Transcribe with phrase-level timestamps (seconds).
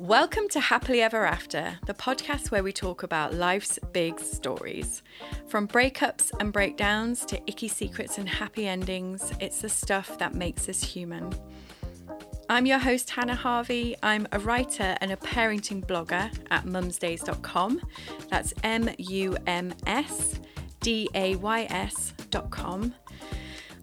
[0.00, 5.02] Welcome to Happily Ever After, the podcast where we talk about life's big stories.
[5.46, 10.70] From breakups and breakdowns to icky secrets and happy endings, it's the stuff that makes
[10.70, 11.30] us human.
[12.48, 13.94] I'm your host, Hannah Harvey.
[14.02, 17.82] I'm a writer and a parenting blogger at mumsdays.com.
[18.30, 20.40] That's M U M S
[20.80, 22.94] D A Y S.com.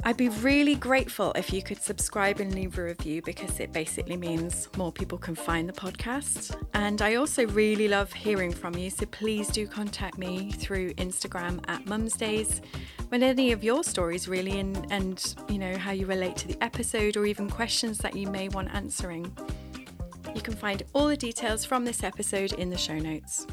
[0.08, 4.16] I'd be really grateful if you could subscribe and leave a review because it basically
[4.16, 6.56] means more people can find the podcast.
[6.74, 11.62] And I also really love hearing from you, so please do contact me through Instagram
[11.68, 12.62] at mumsdays
[13.12, 16.64] with any of your stories really and, and you know how you relate to the
[16.64, 19.30] episode or even questions that you may want answering.
[20.34, 23.46] You can find all the details from this episode in the show notes.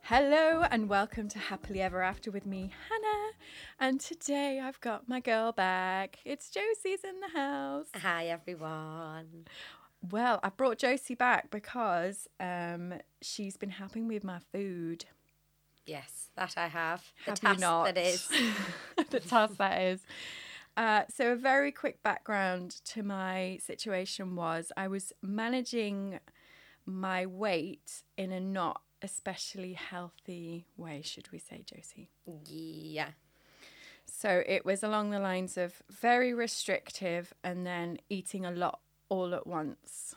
[0.00, 3.29] Hello and welcome to Happily Ever After with me, Hannah.
[3.78, 6.18] And today I've got my girl back.
[6.24, 7.86] It's Josie's in the house.
[7.96, 9.46] Hi, everyone.
[10.10, 15.04] Well, I brought Josie back because um, she's been helping me with my food.
[15.86, 17.12] Yes, that I have.
[17.24, 17.84] The Have task you not?
[17.84, 18.28] that is.
[19.10, 20.00] the task that is.
[20.76, 26.20] Uh, so, a very quick background to my situation was I was managing
[26.86, 32.10] my weight in a not especially healthy way, should we say, Josie?
[32.46, 33.10] yeah.
[34.12, 39.34] So, it was along the lines of very restrictive and then eating a lot all
[39.34, 40.14] at once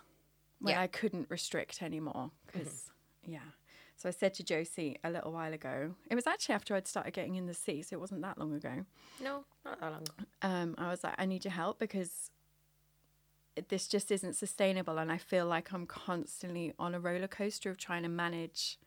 [0.60, 0.82] when Yeah.
[0.82, 2.32] I couldn't restrict anymore.
[2.48, 2.92] Because,
[3.26, 3.40] yeah.
[3.96, 7.14] So, I said to Josie a little while ago, it was actually after I'd started
[7.14, 8.86] getting in the sea, so it wasn't that long ago.
[9.22, 10.04] No, not that long.
[10.42, 12.30] um, I was like, I need your help because
[13.70, 14.98] this just isn't sustainable.
[14.98, 18.80] And I feel like I'm constantly on a roller coaster of trying to manage.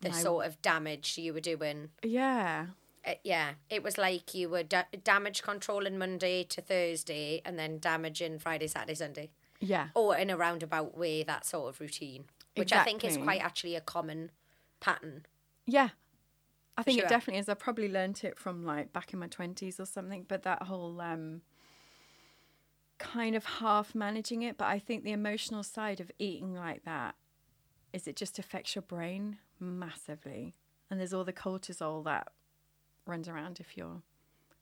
[0.00, 1.88] The My- sort of damage you were doing.
[2.04, 2.66] Yeah.
[3.08, 7.78] Uh, yeah, it was like you were da- damage controlling Monday to Thursday and then
[7.78, 9.30] damaging Friday, Saturday, Sunday.
[9.60, 9.88] Yeah.
[9.94, 12.24] Or in a roundabout way, that sort of routine.
[12.54, 14.30] Which I think is quite actually a common
[14.80, 15.24] pattern.
[15.64, 15.90] Yeah.
[16.76, 17.06] I think Sure.
[17.06, 17.48] it definitely is.
[17.48, 21.00] I probably learnt it from like back in my 20s or something, but that whole
[21.00, 21.42] um,
[22.98, 24.58] kind of half managing it.
[24.58, 27.14] But I think the emotional side of eating like that
[27.92, 30.54] is it just affects your brain massively.
[30.90, 32.28] And there's all the cortisol that
[33.08, 34.02] runs around if you're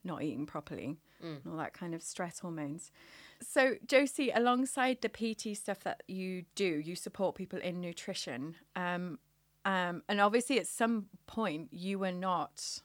[0.05, 2.93] not eating properly and all that kind of stress hormones.
[3.41, 8.55] So, Josie, alongside the PT stuff that you do, you support people in nutrition.
[8.77, 9.19] Um,
[9.65, 12.81] um, and obviously, at some point, you were not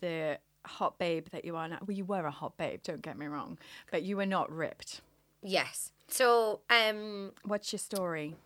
[0.00, 1.78] the hot babe that you are now.
[1.86, 3.58] Well, you were a hot babe, don't get me wrong,
[3.90, 5.02] but you were not ripped.
[5.42, 5.92] Yes.
[6.08, 8.36] So, um, What's your story?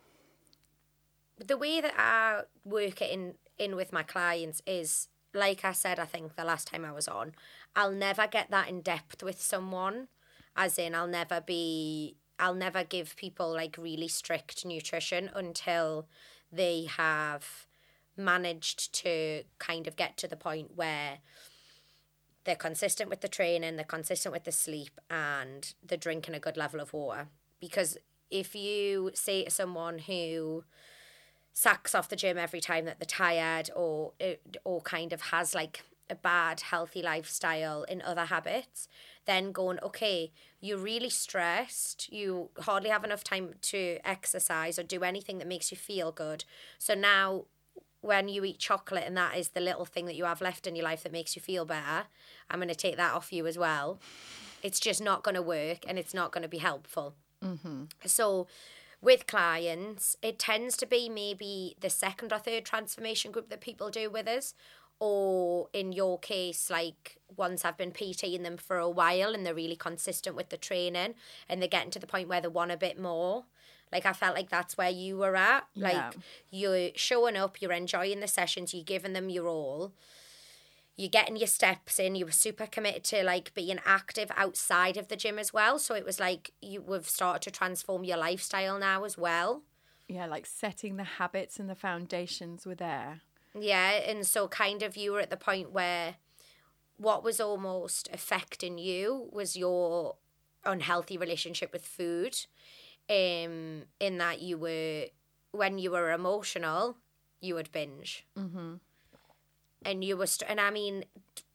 [1.45, 5.99] the way that I work it in in with my clients is like I said
[5.99, 7.33] I think the last time I was on
[7.75, 10.07] I'll never get that in depth with someone
[10.55, 16.07] as in I'll never be I'll never give people like really strict nutrition until
[16.51, 17.67] they have
[18.15, 21.19] managed to kind of get to the point where
[22.45, 26.57] they're consistent with the training, they're consistent with the sleep, and they're drinking a good
[26.57, 27.27] level of water.
[27.59, 27.97] Because
[28.31, 30.63] if you say to someone who
[31.59, 34.13] sacks off the gym every time that they're tired or
[34.63, 38.87] or kind of has like a bad healthy lifestyle in other habits
[39.25, 40.31] then going okay
[40.61, 42.11] you're really stressed.
[42.11, 46.43] You hardly have enough time to exercise or do anything that makes you feel good.
[46.77, 47.45] So now
[48.01, 50.75] when you eat chocolate and that is the little thing that you have left in
[50.75, 52.07] your life that makes you feel better
[52.49, 53.99] i'm going to take that off you as well.
[54.63, 57.13] It's just not going to work and it's not going to be helpful.
[57.43, 57.85] Mm-hmm.
[58.05, 58.47] So
[59.01, 63.89] with clients, it tends to be maybe the second or third transformation group that people
[63.89, 64.53] do with us.
[64.99, 69.53] Or in your case, like once I've been PTing them for a while and they're
[69.53, 71.15] really consistent with the training
[71.47, 73.45] and they're getting to the point where they want a bit more.
[73.93, 75.65] Like I felt like that's where you were at.
[75.73, 75.87] Yeah.
[75.87, 76.15] Like
[76.51, 79.93] you're showing up, you're enjoying the sessions, you're giving them your all
[80.99, 82.15] you're getting your steps in.
[82.15, 85.79] You were super committed to like being active outside of the gym as well.
[85.79, 89.63] So it was like you have started to transform your lifestyle now as well.
[90.09, 93.21] Yeah, like setting the habits and the foundations were there.
[93.57, 96.15] Yeah, and so kind of you were at the point where
[96.97, 100.17] what was almost affecting you was your
[100.65, 102.35] unhealthy relationship with food.
[103.09, 105.05] Um, in that you were
[105.51, 106.97] when you were emotional,
[107.39, 108.27] you would binge.
[108.37, 108.75] Mm-hmm.
[109.83, 111.05] And you were, st- and I mean,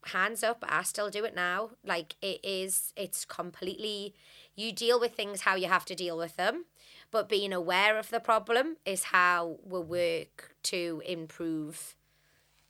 [0.07, 1.71] hands up, I still do it now.
[1.85, 4.15] Like it is, it's completely.
[4.57, 6.65] You deal with things how you have to deal with them,
[7.11, 11.97] but being aware of the problem is how we work to improve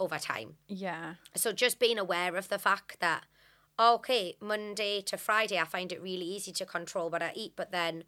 [0.01, 0.56] over time.
[0.67, 1.15] Yeah.
[1.35, 3.25] So just being aware of the fact that
[3.79, 7.73] okay, Monday to Friday, I find it really easy to control what I eat, but
[7.73, 8.05] then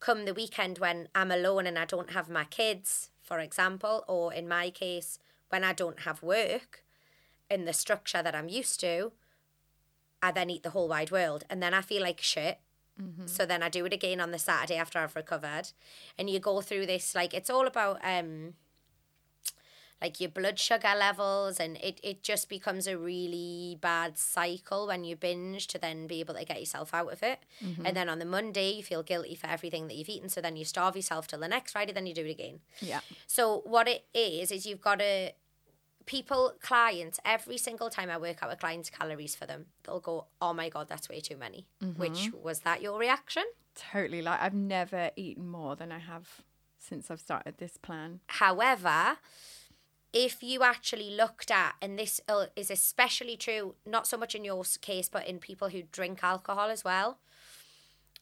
[0.00, 4.32] come the weekend when I'm alone and I don't have my kids, for example, or
[4.32, 5.18] in my case,
[5.52, 6.82] when I don't have work
[7.50, 9.12] in the structure that I'm used to,
[10.22, 11.44] I then eat the whole wide world.
[11.50, 12.58] And then I feel like shit.
[13.00, 13.26] Mm-hmm.
[13.26, 15.72] So then I do it again on the Saturday after I've recovered.
[16.18, 18.54] And you go through this, like, it's all about um,
[20.02, 25.04] like your blood sugar levels and it, it just becomes a really bad cycle when
[25.04, 27.86] you binge to then be able to get yourself out of it mm-hmm.
[27.86, 30.56] and then on the monday you feel guilty for everything that you've eaten so then
[30.56, 33.86] you starve yourself till the next friday then you do it again yeah so what
[33.86, 35.32] it is is you've got to
[36.06, 40.26] people clients every single time i work out a client's calories for them they'll go
[40.40, 41.66] oh my god that's way too many.
[41.82, 42.00] Mm-hmm.
[42.00, 43.44] which was that your reaction?
[43.74, 46.42] Totally like i've never eaten more than i have
[46.78, 48.20] since i've started this plan.
[48.26, 49.18] However
[50.12, 54.44] if you actually looked at, and this uh, is especially true, not so much in
[54.44, 57.18] your case, but in people who drink alcohol as well,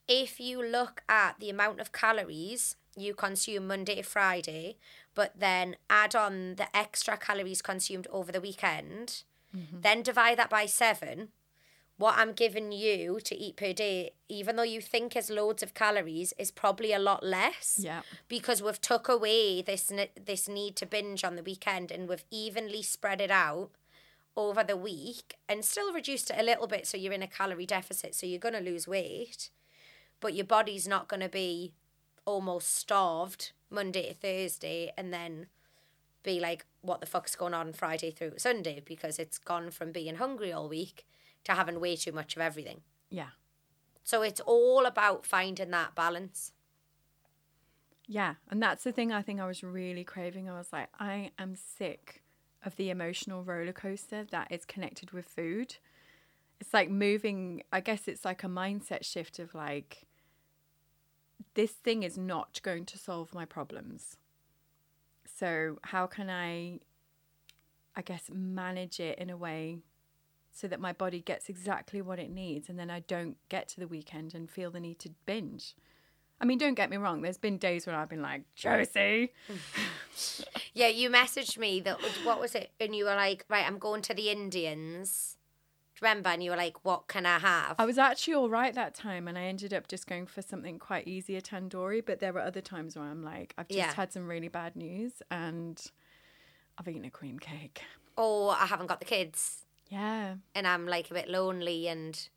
[0.06, 4.76] if you look at the amount of calories you consume Monday to Friday,
[5.14, 9.22] but then add on the extra calories consumed over the weekend,
[9.56, 9.80] mm-hmm.
[9.80, 11.28] then divide that by seven,
[12.00, 15.74] what I'm giving you to eat per day, even though you think is loads of
[15.74, 17.78] calories, is probably a lot less.
[17.78, 18.00] Yeah.
[18.26, 19.92] Because we've took away this
[20.24, 23.68] this need to binge on the weekend, and we've evenly spread it out
[24.34, 27.66] over the week, and still reduced it a little bit, so you're in a calorie
[27.66, 28.14] deficit.
[28.14, 29.50] So you're gonna lose weight,
[30.20, 31.74] but your body's not gonna be
[32.24, 35.46] almost starved Monday to Thursday, and then
[36.22, 38.82] be like, what the fuck's going on Friday through Sunday?
[38.84, 41.06] Because it's gone from being hungry all week
[41.44, 42.82] to having way too much of everything.
[43.10, 43.30] Yeah.
[44.04, 46.52] So it's all about finding that balance.
[48.06, 48.34] Yeah.
[48.50, 50.50] And that's the thing I think I was really craving.
[50.50, 52.22] I was like, I am sick
[52.64, 55.76] of the emotional roller coaster that is connected with food.
[56.60, 60.08] It's like moving, I guess it's like a mindset shift of like,
[61.54, 64.16] this thing is not going to solve my problems.
[65.26, 66.80] So, how can I,
[67.96, 69.78] I guess, manage it in a way
[70.52, 73.80] so that my body gets exactly what it needs and then I don't get to
[73.80, 75.74] the weekend and feel the need to binge.
[76.40, 79.32] I mean, don't get me wrong, there's been days where I've been like, Josie.
[80.74, 82.70] yeah, you messaged me that, what was it?
[82.80, 85.36] And you were like, right, I'm going to the Indians.
[86.00, 86.30] Remember?
[86.30, 87.76] And you were like, what can I have?
[87.78, 90.78] I was actually all right that time and I ended up just going for something
[90.78, 92.04] quite easy, a tandoori.
[92.04, 93.92] But there were other times where I'm like, I've just yeah.
[93.92, 95.80] had some really bad news and
[96.78, 97.82] I've eaten a cream cake.
[98.16, 99.66] Or I haven't got the kids.
[99.88, 100.36] Yeah.
[100.54, 102.28] And I'm like a bit lonely and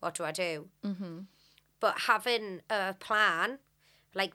[0.00, 0.68] what do I do?
[0.84, 1.20] Mm-hmm.
[1.78, 3.58] But having a plan,
[4.14, 4.32] like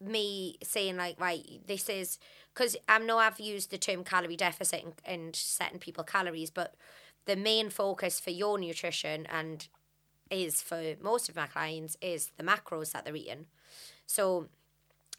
[0.00, 2.18] me saying like, right, this is,
[2.54, 6.74] because I know I've used the term calorie deficit and, and setting people calories, but
[7.26, 9.68] the main focus for your nutrition and
[10.30, 13.46] is for most of my clients is the macros that they're eating.
[14.06, 14.48] So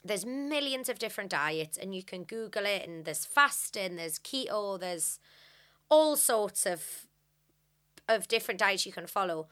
[0.03, 4.77] there's millions of different diets and you can google it and there's fasting there's keto
[4.77, 5.17] there's
[5.89, 7.07] all sorts of
[8.07, 9.47] of different diets you can follow.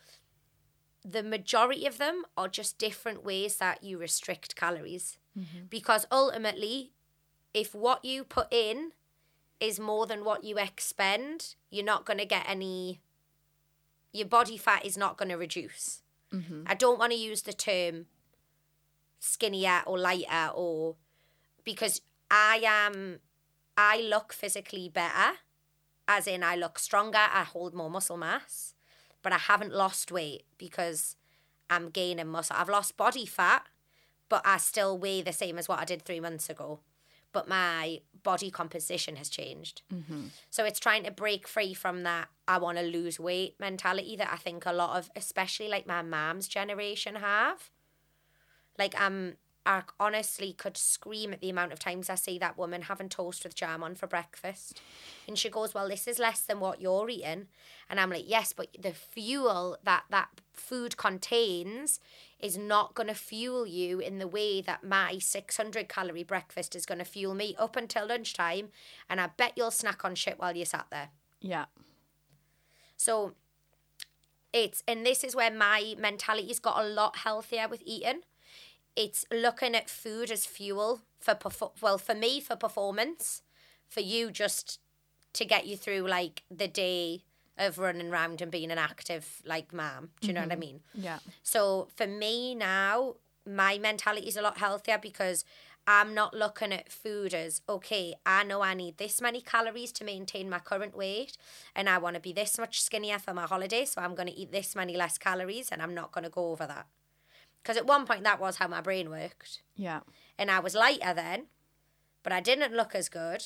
[1.03, 5.17] The majority of them are just different ways that you restrict calories.
[5.37, 5.65] Mm-hmm.
[5.69, 6.91] Because ultimately,
[7.53, 8.91] if what you put in
[9.61, 12.99] is more than what you expend, you're not going to get any,
[14.11, 16.01] your body fat is not going to reduce.
[16.33, 16.63] Mm-hmm.
[16.65, 18.07] I don't want to use the term
[19.19, 20.95] skinnier or lighter or
[21.63, 22.01] because
[22.31, 23.19] I am,
[23.77, 25.37] I look physically better
[26.07, 28.73] as in I look stronger, I hold more muscle mass,
[29.21, 31.15] but I haven't lost weight because
[31.69, 32.55] I'm gaining muscle.
[32.57, 33.67] I've lost body fat,
[34.27, 36.79] but I still weigh the same as what I did three months ago.
[37.33, 39.81] But my body composition has changed.
[39.93, 40.25] Mm-hmm.
[40.49, 44.29] So it's trying to break free from that I want to lose weight mentality that
[44.31, 47.71] I think a lot of, especially like my mom's generation, have.
[48.77, 52.83] Like, I'm I honestly could scream at the amount of times I see that woman
[52.83, 54.81] having toast with jam on for breakfast.
[55.27, 57.47] And she goes, Well, this is less than what you're eating.
[57.89, 61.99] And I'm like, Yes, but the fuel that that food contains
[62.39, 66.87] is not going to fuel you in the way that my 600 calorie breakfast is
[66.87, 68.69] going to fuel me up until lunchtime.
[69.07, 71.09] And I bet you'll snack on shit while you sat there.
[71.39, 71.65] Yeah.
[72.97, 73.35] So
[74.51, 78.21] it's, and this is where my mentality's got a lot healthier with eating
[78.95, 83.41] it's looking at food as fuel for perfor- well for me for performance
[83.87, 84.79] for you just
[85.33, 87.23] to get you through like the day
[87.57, 90.35] of running around and being an active like mom do you mm-hmm.
[90.35, 90.59] know what i mm-hmm.
[90.59, 93.15] mean yeah so for me now
[93.47, 95.43] my mentality is a lot healthier because
[95.87, 100.03] i'm not looking at food as okay i know i need this many calories to
[100.03, 101.37] maintain my current weight
[101.75, 104.35] and i want to be this much skinnier for my holiday so i'm going to
[104.35, 106.87] eat this many less calories and i'm not going to go over that
[107.61, 109.61] Because at one point that was how my brain worked.
[109.75, 110.01] Yeah.
[110.37, 111.45] And I was lighter then,
[112.23, 113.43] but I didn't look as good.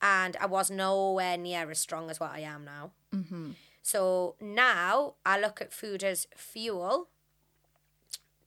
[0.00, 2.92] And I was nowhere near as strong as what I am now.
[3.14, 3.52] Mm-hmm.
[3.82, 7.08] So now I look at food as fuel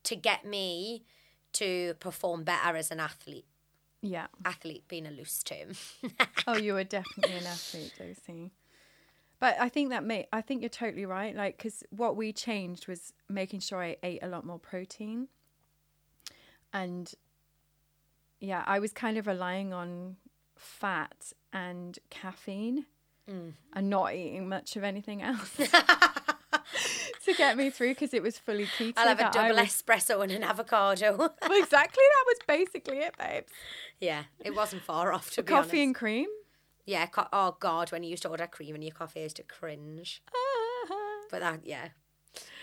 [0.03, 1.03] to get me
[1.53, 3.45] to perform better as an athlete.
[4.01, 4.27] Yeah.
[4.45, 5.73] Athlete being a loose term.
[6.45, 8.51] Oh, you were definitely an athlete, Josie.
[9.39, 11.35] But I think that may I think you're totally right.
[11.35, 15.27] Like, because what we changed was making sure I ate a lot more protein,
[16.73, 17.13] and
[18.39, 20.17] yeah, I was kind of relying on
[20.55, 22.85] fat and caffeine,
[23.29, 23.49] mm-hmm.
[23.73, 25.55] and not eating much of anything else
[27.25, 28.93] to get me through because it was fully keto.
[28.97, 31.13] I'll have a double was- espresso and an avocado.
[31.43, 33.51] exactly, that was basically it, babes.
[33.99, 35.83] yeah, it wasn't far off to be Coffee honest.
[35.83, 36.27] and cream.
[36.87, 39.35] Yeah, co- oh god, when you used to order cream in your coffee, I used
[39.35, 40.23] to cringe.
[41.29, 41.89] But that, yeah,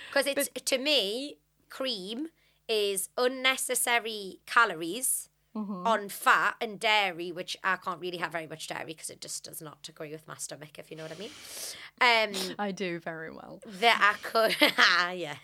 [0.09, 1.37] because it's to me,
[1.69, 2.29] cream
[2.67, 5.29] is unnecessary calories
[5.87, 9.45] on fat and dairy, which I can't really have very much dairy because it just
[9.45, 11.31] does not agree with my stomach, if you know what I mean.
[12.01, 13.61] Um, I do very well.
[13.81, 14.57] that I could,
[15.19, 15.37] yeah.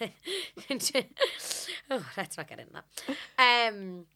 [1.90, 3.68] oh, let's not get into that.
[3.68, 4.06] Um,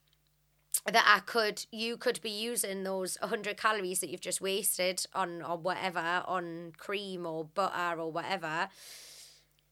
[0.87, 5.43] that I could, you could be using those 100 calories that you've just wasted on,
[5.43, 8.69] or whatever, on cream or butter or whatever,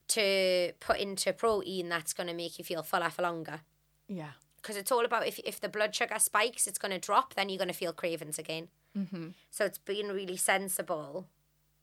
[0.09, 3.61] to put into protein that's going to make you feel fuller for longer.
[4.09, 4.33] Yeah.
[4.57, 7.49] Because it's all about if, if the blood sugar spikes, it's going to drop, then
[7.49, 8.69] you're going to feel cravings again.
[8.97, 9.29] Mm-hmm.
[9.51, 11.27] So it's being really sensible.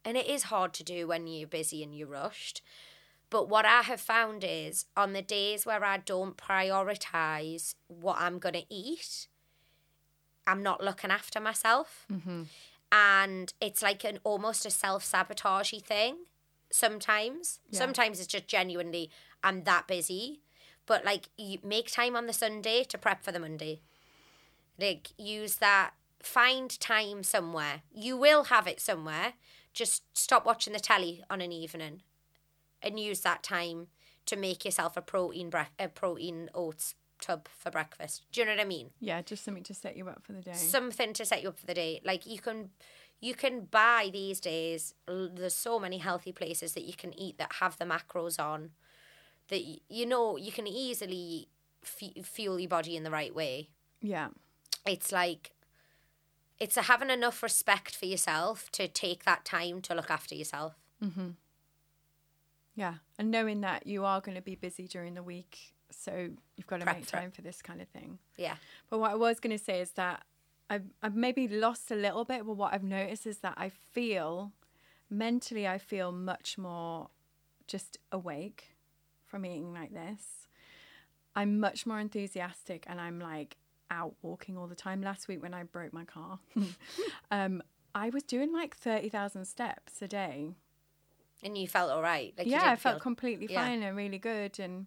[0.04, 2.62] And it is hard to do when you're busy and you're rushed.
[3.30, 8.40] But what I have found is on the days where I don't prioritize what I'm
[8.40, 9.28] going to eat,
[10.46, 12.06] I'm not looking after myself.
[12.12, 12.42] Mm-hmm.
[12.90, 16.16] And it's like an almost a self sabotagey thing
[16.72, 17.60] sometimes.
[17.70, 17.78] Yeah.
[17.78, 19.10] Sometimes it's just genuinely,
[19.44, 20.40] I'm that busy.
[20.86, 23.80] But like, you make time on the Sunday to prep for the Monday.
[24.76, 27.82] Like, use that, find time somewhere.
[27.94, 29.34] You will have it somewhere.
[29.72, 32.02] Just stop watching the telly on an evening
[32.82, 33.88] and use that time
[34.26, 38.24] to make yourself a protein bre- a protein oats tub for breakfast.
[38.32, 38.90] Do you know what I mean?
[39.00, 40.52] Yeah, just something to set you up for the day.
[40.54, 42.00] Something to set you up for the day.
[42.04, 42.70] Like you can
[43.20, 47.54] you can buy these days there's so many healthy places that you can eat that
[47.60, 48.70] have the macros on
[49.48, 51.48] that you know you can easily
[51.84, 53.68] f- fuel your body in the right way.
[54.00, 54.28] yeah.
[54.86, 55.50] It's like
[56.58, 60.74] it's a having enough respect for yourself to take that time to look after yourself.
[61.04, 61.30] Mm-hmm.
[62.74, 62.94] Yeah.
[63.18, 65.74] And knowing that you are going to be busy during the week.
[65.90, 67.20] So you've got to Prep make for it.
[67.20, 68.18] time for this kind of thing.
[68.36, 68.54] Yeah.
[68.88, 70.22] But what I was going to say is that
[70.68, 74.52] I've, I've maybe lost a little bit, but what I've noticed is that I feel
[75.10, 77.10] mentally, I feel much more
[77.66, 78.76] just awake
[79.26, 80.46] from eating like this.
[81.34, 83.56] I'm much more enthusiastic and I'm like
[83.90, 85.02] out walking all the time.
[85.02, 86.38] Last week when I broke my car,
[87.30, 87.62] um,
[87.94, 90.54] I was doing like 30,000 steps a day.
[91.42, 92.34] And you felt all right.
[92.36, 93.64] Like yeah, I felt feel- completely yeah.
[93.64, 94.86] fine and really good and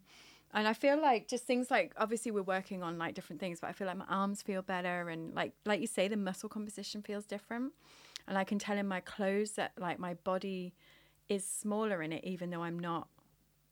[0.55, 3.69] and I feel like just things like obviously we're working on like different things, but
[3.71, 7.01] I feel like my arms feel better and like like you say the muscle composition
[7.01, 7.73] feels different.
[8.27, 10.75] And I can tell in my clothes that like my body
[11.27, 13.07] is smaller in it even though I'm not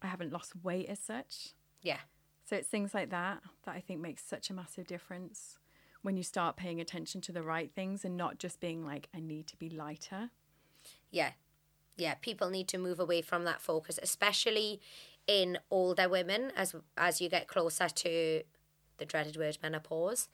[0.02, 1.50] I haven't lost weight as such.
[1.84, 2.00] Yeah.
[2.46, 5.60] So it's things like that that I think makes such a massive difference
[6.02, 9.20] when you start paying attention to the right things and not just being like I
[9.20, 10.32] need to be lighter.
[11.12, 11.32] Yeah.
[11.98, 12.16] Yeah.
[12.16, 14.80] People need to move away from that focus, especially
[15.28, 18.42] in older women as as you get closer to
[18.98, 20.28] the dreaded word menopause.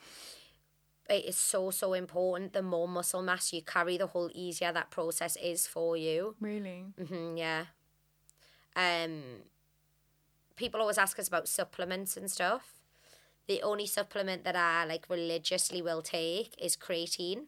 [1.09, 2.53] It is so so important.
[2.53, 6.35] The more muscle mass you carry, the whole easier that process is for you.
[6.39, 6.85] Really?
[6.97, 7.65] hmm yeah.
[8.75, 9.23] Um,
[10.55, 12.73] people always ask us about supplements and stuff.
[13.47, 17.45] The only supplement that I like religiously will take is creatine.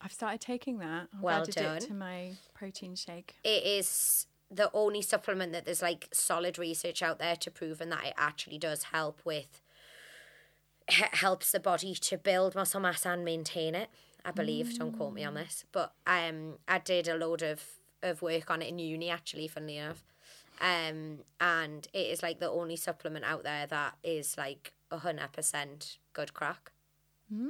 [0.00, 1.08] I've started taking that.
[1.14, 1.76] I've Well added done.
[1.76, 3.36] it to my protein shake.
[3.42, 7.90] It is the only supplement that there's like solid research out there to prove and
[7.92, 9.60] that it actually does help with
[10.88, 13.88] helps the body to build muscle mass and maintain it.
[14.26, 14.78] I believe.
[14.78, 17.62] Don't quote me on this, but um, I did a load of
[18.02, 20.04] of work on it in uni actually, funnily enough.
[20.60, 25.98] Um, and it is like the only supplement out there that is like hundred percent
[26.12, 26.70] good crack.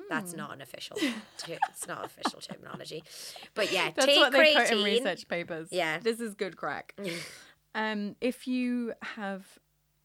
[0.09, 0.97] That's not an official.
[0.99, 3.03] it's not official terminology,
[3.55, 4.69] but yeah, That's take what they creatine.
[4.69, 5.69] put in research papers.
[5.71, 5.99] Yeah.
[5.99, 6.95] This is good crack.
[7.75, 9.47] um, if you have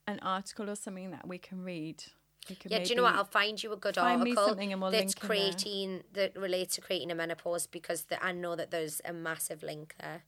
[0.08, 2.04] an article or something that we can read,
[2.50, 3.16] we could Yeah, do you know what?
[3.16, 5.52] I'll find you a good article and we'll that's link in there.
[5.52, 9.62] creatine that relates to creatine and menopause because the, I know that there's a massive
[9.64, 10.24] link there.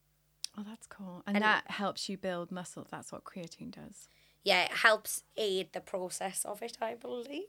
[0.58, 1.24] Oh, that's cool.
[1.26, 2.86] And, that helps you build muscle.
[2.92, 4.08] That's what creatine does.
[4.44, 7.46] yeah, it helps aid the process of it, I believe.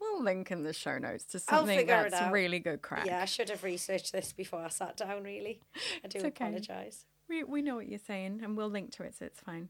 [0.00, 3.06] We'll link in the show notes to something that's really good crack.
[3.06, 5.60] Yeah, I should have researched this before I sat down, really.
[6.04, 6.28] I do okay.
[6.28, 7.06] apologise.
[7.28, 9.68] We, we know what you're saying and we'll link to it so it's fine.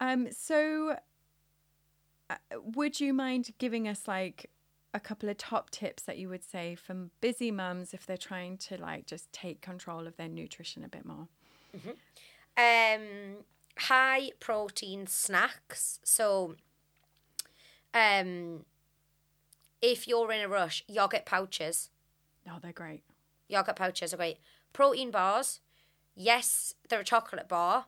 [0.00, 0.96] Um, so,
[2.30, 2.36] uh,
[2.74, 4.50] would you mind giving us like
[4.94, 8.56] a couple of top tips that you would say from busy mums if they're trying
[8.56, 11.28] to like just take control of their nutrition a bit more?
[12.56, 13.44] Um,
[13.76, 15.98] high protein snacks.
[16.04, 16.54] So,
[17.92, 18.64] um,
[19.84, 21.90] if you're in a rush, yogurt pouches.
[22.48, 23.02] Oh, they're great.
[23.48, 24.38] Yogurt pouches are great.
[24.72, 25.60] Protein bars.
[26.16, 27.84] Yes, they're a chocolate bar,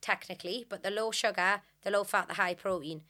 [0.00, 3.02] technically, but the low sugar, the low fat, the high protein.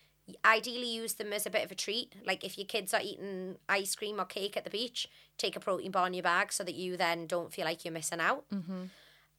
[0.45, 2.15] Ideally, use them as a bit of a treat.
[2.25, 5.61] Like if your kids are eating ice cream or cake at the beach, take a
[5.61, 8.45] protein bar in your bag so that you then don't feel like you're missing out.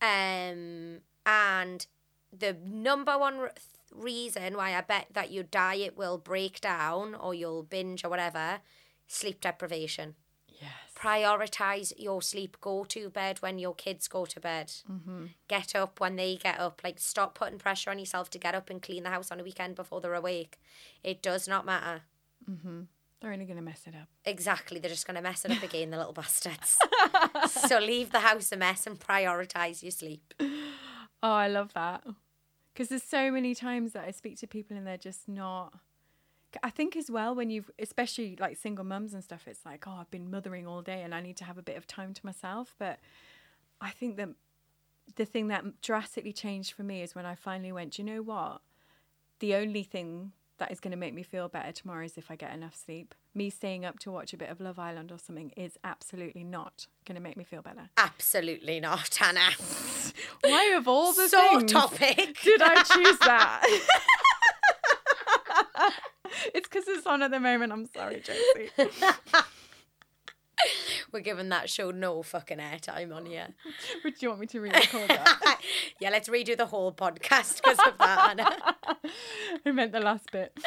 [0.01, 1.87] Um, and
[2.37, 3.53] the number one r-
[3.95, 8.59] reason why I bet that your diet will break down or you'll binge or whatever,
[9.07, 10.15] sleep deprivation.
[10.47, 10.71] Yes.
[10.95, 12.57] Prioritize your sleep.
[12.61, 14.71] Go to bed when your kids go to bed.
[14.89, 15.25] Mm-hmm.
[15.47, 16.81] Get up when they get up.
[16.83, 19.43] Like stop putting pressure on yourself to get up and clean the house on a
[19.43, 20.59] weekend before they're awake.
[21.03, 22.03] It does not matter.
[22.49, 22.81] Mm-hmm.
[23.23, 24.09] They're only going to mess it up.
[24.25, 26.77] Exactly, they're just going to mess it up again, the little bastards.
[27.49, 30.33] so leave the house a mess and prioritize your sleep.
[30.41, 32.03] Oh, I love that.
[32.73, 35.73] Because there's so many times that I speak to people and they're just not.
[36.61, 39.97] I think as well when you've, especially like single mums and stuff, it's like, oh,
[39.99, 42.25] I've been mothering all day and I need to have a bit of time to
[42.25, 42.75] myself.
[42.77, 42.99] But
[43.81, 44.29] I think that
[45.15, 48.21] the thing that drastically changed for me is when I finally went, "Do you know
[48.21, 48.61] what?
[49.39, 52.35] The only thing that is going to make me feel better tomorrow is if I
[52.35, 53.13] get enough sleep.
[53.33, 56.87] Me staying up to watch a bit of Love Island or something is absolutely not
[57.05, 57.89] going to make me feel better.
[57.97, 59.51] Absolutely not, Hannah.
[60.41, 62.39] Why of all the so things topic.
[62.43, 63.63] did I choose that?
[66.53, 67.71] it's because it's on at the moment.
[67.71, 68.69] I'm sorry, Josie.
[71.11, 73.49] We're giving that show no fucking airtime on here.
[74.03, 75.59] Would you want me to re-record that?
[75.99, 78.75] yeah, let's redo the whole podcast because of that, Hannah.
[79.65, 80.57] I meant the last bit.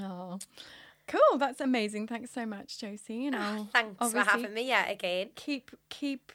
[0.00, 0.38] Oh,
[1.06, 1.38] cool.
[1.38, 2.06] That's amazing.
[2.08, 3.26] Thanks so much, Josie.
[3.26, 5.30] And ah, I'll Thanks for having me yet again.
[5.36, 6.32] Keep keep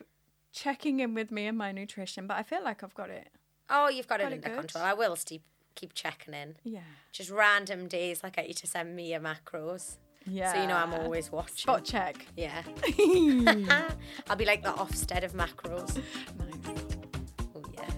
[0.53, 3.29] checking in with me and my nutrition, but I feel like I've got it.
[3.69, 4.59] Oh, you've got, Got it it under good.
[4.59, 4.83] control.
[4.85, 5.43] I will keep
[5.77, 6.55] keep checking in.
[6.63, 6.79] Yeah.
[7.11, 9.97] Just random days, like I get you to send me your macros.
[10.25, 10.53] Yeah.
[10.53, 11.55] So you know I'm always watching.
[11.55, 12.25] spot check.
[12.35, 12.61] Yeah.
[14.29, 16.01] I'll be like the Ofsted of macros.
[16.37, 16.85] Nice.
[17.55, 17.89] Oh yeah.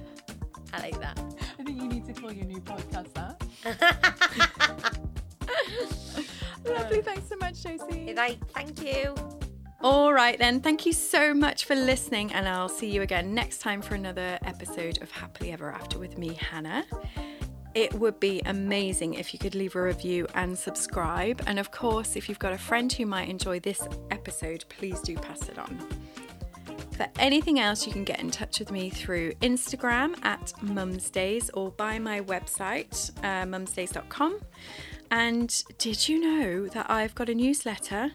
[0.74, 1.20] I like that.
[1.60, 3.42] I think you need to call your new podcast that.
[6.66, 7.02] Lovely.
[7.02, 8.14] Thanks so much, Josie.
[8.16, 9.16] Right, thank you.
[9.82, 10.60] All right, then.
[10.60, 14.38] Thank you so much for listening, and I'll see you again next time for another
[14.44, 16.86] episode of Happily Ever After with me, Hannah.
[17.76, 21.42] It would be amazing if you could leave a review and subscribe.
[21.46, 25.16] And of course, if you've got a friend who might enjoy this episode, please do
[25.16, 25.80] pass it on.
[27.00, 31.72] For anything else, you can get in touch with me through Instagram at mumsdays or
[31.72, 34.40] by my website, uh, mumsdays.com.
[35.12, 38.12] And did you know that I've got a newsletter?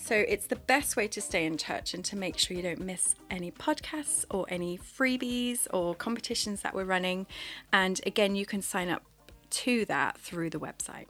[0.00, 2.80] So it's the best way to stay in touch and to make sure you don't
[2.80, 7.26] miss any podcasts or any freebies or competitions that we're running.
[7.72, 9.02] And again, you can sign up
[9.50, 11.06] to that through the website.